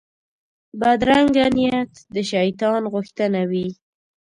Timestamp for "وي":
3.49-3.67